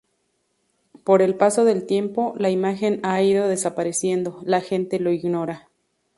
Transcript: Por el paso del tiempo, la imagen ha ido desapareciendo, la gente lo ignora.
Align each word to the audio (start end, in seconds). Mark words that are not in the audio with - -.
Por 1.03 1.21
el 1.21 1.35
paso 1.35 1.63
del 1.63 1.85
tiempo, 1.85 2.33
la 2.35 2.49
imagen 2.49 3.01
ha 3.03 3.21
ido 3.21 3.47
desapareciendo, 3.47 4.41
la 4.45 4.59
gente 4.61 4.99
lo 4.99 5.11
ignora. 5.11 5.69